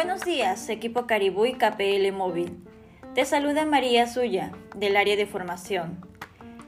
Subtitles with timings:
[0.00, 2.64] Buenos días, equipo Caribú y KPL Móvil.
[3.16, 6.06] Te saluda María Suya, del área de formación.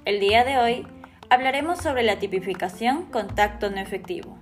[0.04, 0.85] El día de hoy
[1.29, 4.37] hablaremos sobre la tipificación contacto no efectivo.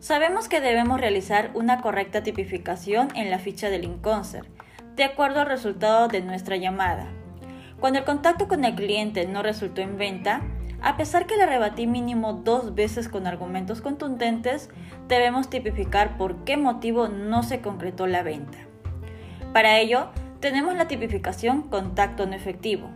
[0.00, 4.48] Sabemos que debemos realizar una correcta tipificación en la ficha del InConcert,
[4.96, 7.06] de acuerdo al resultado de nuestra llamada.
[7.78, 10.42] Cuando el contacto con el cliente no resultó en venta,
[10.82, 14.70] a pesar que le rebatí mínimo dos veces con argumentos contundentes,
[15.08, 18.58] debemos tipificar por qué motivo no se concretó la venta.
[19.52, 20.08] Para ello,
[20.40, 22.90] tenemos la tipificación contacto no efectivo.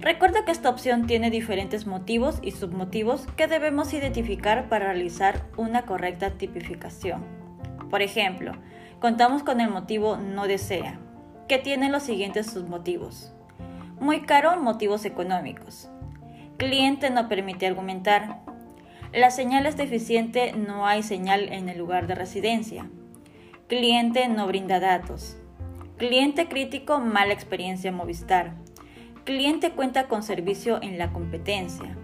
[0.00, 5.82] Recuerda que esta opción tiene diferentes motivos y submotivos que debemos identificar para realizar una
[5.82, 7.24] correcta tipificación.
[7.90, 8.52] Por ejemplo,
[9.00, 10.98] contamos con el motivo no desea,
[11.48, 13.32] que tiene los siguientes submotivos.
[14.00, 15.88] Muy caro, motivos económicos.
[16.56, 18.40] Cliente no permite argumentar.
[19.12, 22.88] La señal es deficiente, no hay señal en el lugar de residencia.
[23.66, 25.36] Cliente no brinda datos.
[25.96, 28.54] Cliente crítico, mala experiencia Movistar.
[29.24, 31.96] Cliente cuenta con servicio en la competencia.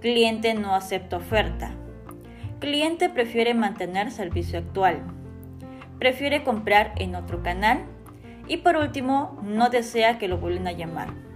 [0.00, 1.72] Cliente no acepta oferta.
[2.60, 5.02] Cliente prefiere mantener servicio actual.
[5.98, 7.84] Prefiere comprar en otro canal.
[8.46, 11.31] Y por último, no desea que lo vuelvan a llamar.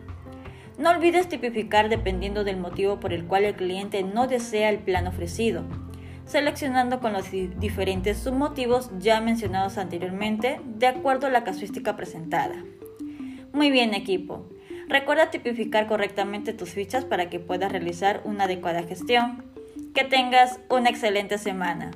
[0.78, 5.06] No olvides tipificar dependiendo del motivo por el cual el cliente no desea el plan
[5.06, 5.64] ofrecido,
[6.26, 12.62] seleccionando con los diferentes submotivos ya mencionados anteriormente de acuerdo a la casuística presentada.
[13.52, 14.46] Muy bien equipo,
[14.86, 19.44] recuerda tipificar correctamente tus fichas para que puedas realizar una adecuada gestión.
[19.94, 21.90] Que tengas una excelente semana.